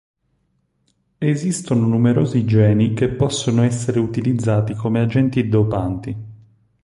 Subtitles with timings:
[1.19, 6.15] Esistono numerosi geni che possono essere utilizzati come agenti dopanti.